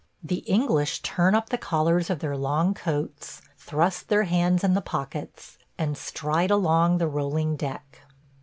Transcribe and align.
The 0.23 0.39
English 0.49 1.03
turn 1.03 1.35
up 1.35 1.49
the 1.49 1.59
collars 1.59 2.09
of 2.09 2.17
their 2.21 2.35
long 2.35 2.73
coats, 2.73 3.39
thrust 3.59 4.09
their 4.09 4.23
hands 4.23 4.63
in 4.63 4.73
the 4.73 4.81
pockets, 4.81 5.59
and 5.77 5.95
stride 5.95 6.49
along 6.49 6.97
the 6.97 7.07
rolling 7.07 7.55
deck. 7.55 8.01